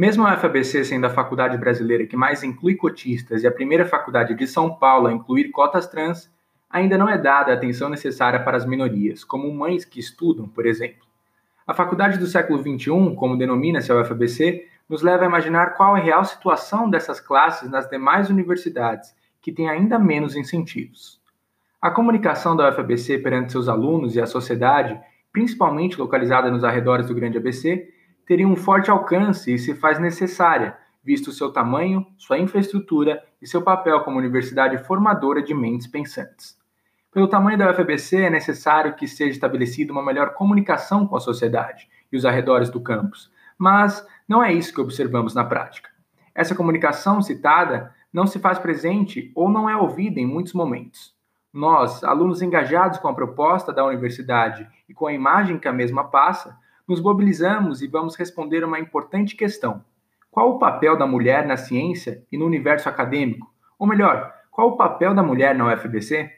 [0.00, 4.32] Mesmo a UFABC sendo a faculdade brasileira que mais inclui cotistas e a primeira faculdade
[4.32, 6.32] de São Paulo a incluir cotas trans,
[6.70, 10.64] ainda não é dada a atenção necessária para as minorias, como mães que estudam, por
[10.64, 11.06] exemplo.
[11.66, 16.00] A faculdade do século XXI, como denomina-se a UFABC, nos leva a imaginar qual é
[16.00, 21.20] a real situação dessas classes nas demais universidades, que têm ainda menos incentivos.
[21.78, 24.98] A comunicação da UFABC perante seus alunos e a sociedade,
[25.30, 27.99] principalmente localizada nos arredores do Grande ABC,
[28.30, 33.60] teria um forte alcance e se faz necessária, visto seu tamanho, sua infraestrutura e seu
[33.60, 36.56] papel como universidade formadora de mentes pensantes.
[37.10, 41.88] Pelo tamanho da UFABC, é necessário que seja estabelecida uma melhor comunicação com a sociedade
[42.12, 45.90] e os arredores do campus, mas não é isso que observamos na prática.
[46.32, 51.16] Essa comunicação citada não se faz presente ou não é ouvida em muitos momentos.
[51.52, 56.04] Nós, alunos engajados com a proposta da universidade e com a imagem que a mesma
[56.04, 56.56] passa,
[56.90, 59.84] nos mobilizamos e vamos responder uma importante questão:
[60.28, 63.48] qual o papel da mulher na ciência e no universo acadêmico?
[63.78, 66.28] Ou melhor, qual o papel da mulher na UFBC?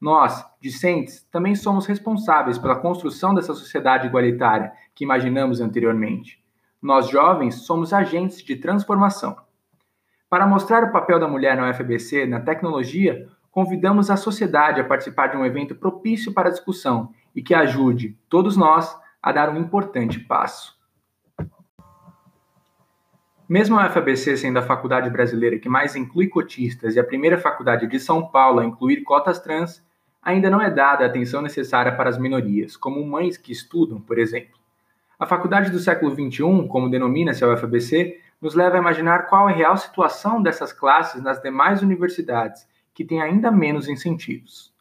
[0.00, 6.40] Nós, discentes, também somos responsáveis pela construção dessa sociedade igualitária que imaginamos anteriormente.
[6.80, 9.36] Nós, jovens, somos agentes de transformação.
[10.30, 15.26] Para mostrar o papel da mulher na UFBC na tecnologia, convidamos a sociedade a participar
[15.26, 19.56] de um evento propício para a discussão e que ajude todos nós a dar um
[19.56, 20.76] importante passo.
[23.48, 27.86] Mesmo a UFABC sendo a faculdade brasileira que mais inclui cotistas e a primeira faculdade
[27.86, 29.84] de São Paulo a incluir cotas trans,
[30.22, 34.18] ainda não é dada a atenção necessária para as minorias, como mães que estudam, por
[34.18, 34.58] exemplo.
[35.18, 39.52] A faculdade do século XXI, como denomina-se a UFABC, nos leva a imaginar qual é
[39.52, 44.72] a real situação dessas classes nas demais universidades, que têm ainda menos incentivos.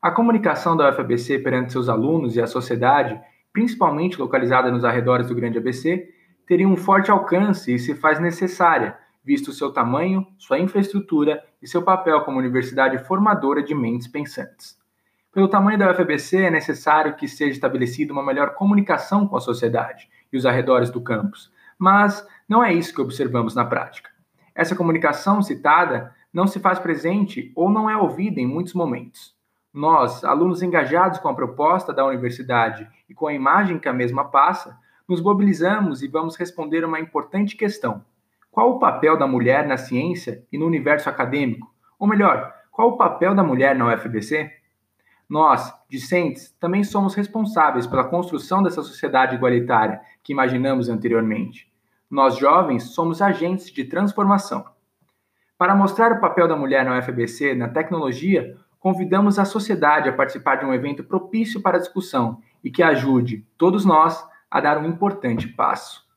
[0.00, 3.20] A comunicação da UFABC perante seus alunos e a sociedade
[3.52, 6.08] principalmente localizada nos arredores do Grande ABC,
[6.46, 11.82] teria um forte alcance e se faz necessária, visto seu tamanho, sua infraestrutura e seu
[11.82, 14.78] papel como universidade formadora de mentes pensantes.
[15.32, 20.08] Pelo tamanho da UFABC, é necessário que seja estabelecida uma melhor comunicação com a sociedade
[20.32, 24.10] e os arredores do campus, mas não é isso que observamos na prática.
[24.54, 29.34] Essa comunicação citada não se faz presente ou não é ouvida em muitos momentos.
[29.72, 34.24] Nós, alunos engajados com a proposta da universidade e com a imagem que a mesma
[34.24, 34.76] passa,
[35.08, 38.04] nos mobilizamos e vamos responder uma importante questão:
[38.50, 41.72] qual o papel da mulher na ciência e no universo acadêmico?
[41.98, 44.50] Ou melhor, qual o papel da mulher na UFBC?
[45.28, 51.70] Nós, discentes, também somos responsáveis pela construção dessa sociedade igualitária que imaginamos anteriormente.
[52.10, 54.64] Nós, jovens, somos agentes de transformação.
[55.56, 60.56] Para mostrar o papel da mulher na UFBC na tecnologia, convidamos a sociedade a participar
[60.56, 65.46] de um evento propício para discussão e que ajude todos nós a dar um importante
[65.46, 66.09] passo.